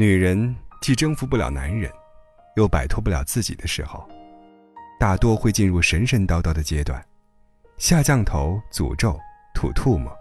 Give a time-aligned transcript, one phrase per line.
[0.00, 1.92] 女人既征服不了男人，
[2.54, 4.08] 又摆脱不了自己的时候，
[4.96, 7.04] 大多会进入神神叨叨的阶段，
[7.78, 9.18] 下降头、诅咒、
[9.52, 10.16] 吐唾沫，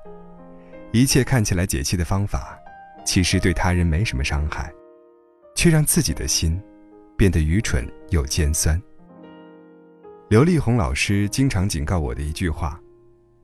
[0.92, 2.58] 一切看起来解气的方法，
[3.06, 4.74] 其实对他人没什么伤害，
[5.56, 6.60] 却让自己的心
[7.16, 8.82] 变得愚蠢又尖酸。
[10.28, 12.82] 刘丽红老师经常警告我的一句话：“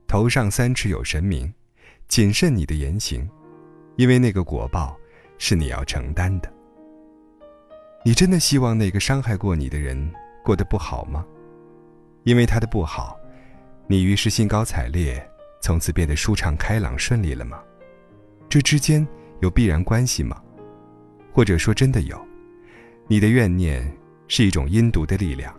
[0.08, 1.54] 头上三尺有神明，
[2.08, 3.24] 谨慎你的言行，
[3.94, 4.98] 因为那个果报
[5.38, 6.52] 是你要承担的。”
[8.04, 10.12] 你真的希望那个伤害过你的人
[10.42, 11.24] 过得不好吗？
[12.24, 13.18] 因为他的不好，
[13.86, 15.26] 你于是兴高采烈，
[15.62, 17.62] 从此变得舒畅开朗顺利了吗？
[18.48, 19.06] 这之间
[19.40, 20.42] 有必然关系吗？
[21.32, 22.18] 或者说真的有？
[23.06, 23.90] 你的怨念
[24.28, 25.54] 是一种阴毒的力量。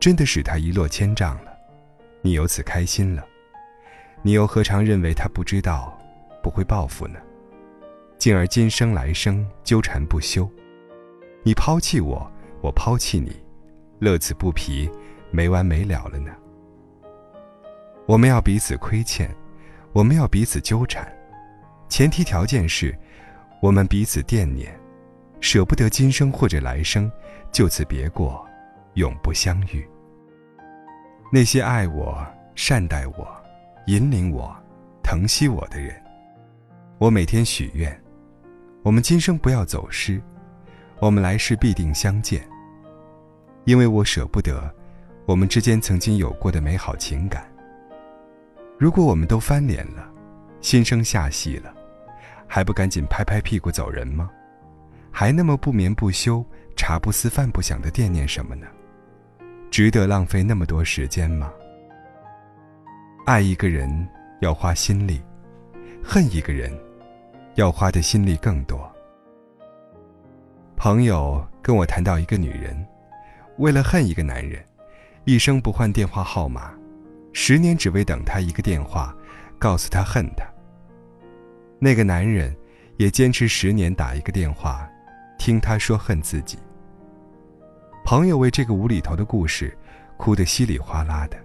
[0.00, 1.52] 真的使他一落千丈了，
[2.22, 3.22] 你由此开心了，
[4.22, 5.98] 你又何尝认为他不知道，
[6.42, 7.20] 不会报复呢？
[8.20, 10.46] 进而今生来生纠缠不休，
[11.42, 13.34] 你抛弃我，我抛弃你，
[13.98, 14.90] 乐此不疲，
[15.30, 16.30] 没完没了了呢？
[18.06, 19.34] 我们要彼此亏欠，
[19.94, 21.10] 我们要彼此纠缠，
[21.88, 22.94] 前提条件是，
[23.62, 24.70] 我们彼此惦念，
[25.40, 27.10] 舍不得今生或者来生
[27.50, 28.46] 就此别过。
[28.94, 29.88] 永不相遇。
[31.32, 33.26] 那些爱我、善待我、
[33.86, 34.54] 引领我、
[35.00, 35.94] 疼惜我的人，
[36.98, 37.98] 我每天许愿：
[38.82, 40.20] 我们今生不要走失，
[41.00, 42.42] 我们来世必定相见。
[43.64, 44.74] 因为我舍不得
[45.26, 47.46] 我们之间曾经有过的美好情感。
[48.78, 50.10] 如果我们都翻脸了，
[50.62, 51.74] 心生下戏了，
[52.46, 54.30] 还不赶紧拍拍屁股走人吗？
[55.12, 56.42] 还那么不眠不休、
[56.74, 58.66] 茶不思饭不想的惦念什么呢？
[59.70, 61.52] 值得浪费那么多时间吗？
[63.26, 64.08] 爱一个人
[64.40, 65.20] 要花心力，
[66.02, 66.72] 恨一个人
[67.54, 68.90] 要花的心力更多。
[70.76, 72.86] 朋友跟我谈到一个女人，
[73.58, 74.64] 为了恨一个男人，
[75.24, 76.72] 一生不换电话号码，
[77.32, 79.14] 十年只为等他一个电话，
[79.58, 80.44] 告诉他恨他。
[81.78, 82.56] 那个男人
[82.96, 84.88] 也坚持十年打一个电话，
[85.38, 86.58] 听他说恨自己。
[88.04, 89.76] 朋友为这个无厘头的故事，
[90.16, 91.36] 哭得稀里哗啦的。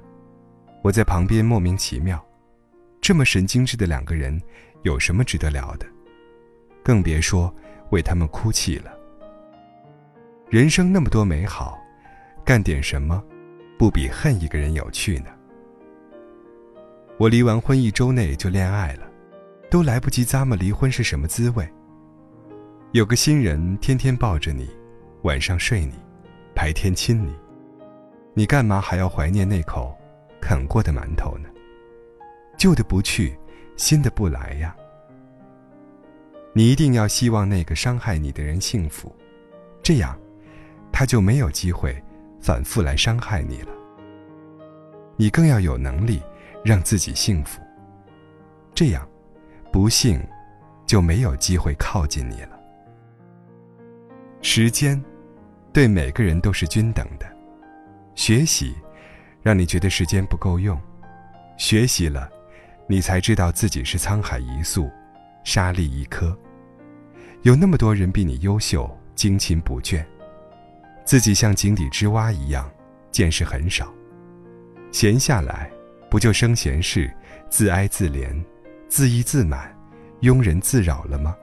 [0.82, 2.24] 我在旁边莫名其妙，
[3.02, 4.42] 这么神经质的两个人，
[4.84, 5.86] 有什么值得聊的？
[6.86, 7.52] 更别说
[7.90, 8.94] 为他们哭泣了。
[10.48, 11.80] 人生那么多美好，
[12.46, 13.24] 干点什么，
[13.76, 15.32] 不比恨一个人有趣呢？
[17.18, 19.10] 我离完婚一周内就恋爱了，
[19.72, 21.68] 都来不及咂摸离婚是什么滋味。
[22.92, 24.70] 有个新人天天抱着你，
[25.24, 25.94] 晚上睡你。
[26.54, 27.36] 白天亲你，
[28.36, 29.98] 你干嘛还要怀念那口
[30.40, 31.50] 啃过的馒头呢？
[32.58, 33.36] 旧的不去，
[33.76, 34.76] 新的不来呀。
[36.58, 39.14] 你一定要希望那个伤害你的人幸福，
[39.84, 40.18] 这样，
[40.90, 42.02] 他就没有机会
[42.40, 43.72] 反复来伤害你了。
[45.18, 46.22] 你更要有能力
[46.64, 47.60] 让自己幸福，
[48.74, 49.06] 这样，
[49.70, 50.26] 不幸
[50.86, 52.58] 就没有机会靠近你了。
[54.42, 55.04] 时间。
[55.74, 57.26] 对每个人都是均等的。
[58.16, 58.74] 学习，
[59.42, 60.78] 让你觉得时间不够用；
[61.58, 62.30] 学习了，
[62.88, 64.90] 你才知道自己是沧海一粟，
[65.44, 66.34] 沙粒一颗。
[67.46, 70.04] 有那么多人比你优秀，精勤不倦，
[71.06, 72.68] 自己像井底之蛙一样，
[73.12, 73.94] 见识很少。
[74.92, 75.70] 闲下来，
[76.10, 77.08] 不就生闲事，
[77.48, 78.36] 自哀自怜，
[78.90, 79.72] 自意自满，
[80.22, 81.36] 庸人自扰了吗？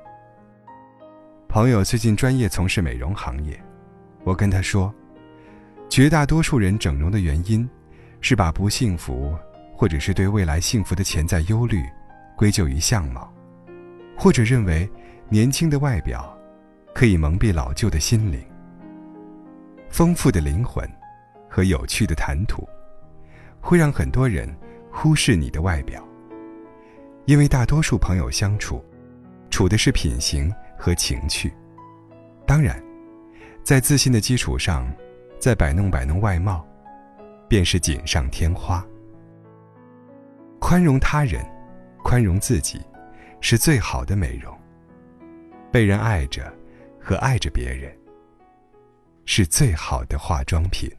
[1.49, 3.57] 朋友最近专业从事美容行业。
[4.25, 4.93] 我跟他说，
[5.89, 7.69] 绝大多数人整容的原因，
[8.21, 9.33] 是把不幸福，
[9.73, 11.81] 或者是对未来幸福的潜在忧虑，
[12.37, 13.33] 归咎于相貌，
[14.17, 14.91] 或者认为
[15.33, 16.39] 年轻的外表，
[16.95, 18.39] 可以蒙蔽老旧的心灵。
[19.89, 20.87] 丰富的灵魂，
[21.49, 22.69] 和有趣的谈吐，
[23.59, 24.47] 会让很多人
[24.91, 26.07] 忽视你的外表。
[27.25, 28.85] 因为大多数朋友相处，
[29.49, 31.51] 处的是品行和情趣，
[32.47, 32.79] 当然。
[33.65, 34.87] 在自信的基础上，
[35.39, 36.63] 再摆弄摆弄外貌，
[37.49, 38.87] 便是锦上添花。
[40.59, 41.43] 宽容他人，
[42.05, 42.83] 宽容自己，
[43.41, 44.55] 是最好的美容。
[45.73, 46.53] 被人爱着，
[47.01, 47.91] 和爱着别人，
[49.25, 50.91] 是最好的化妆品。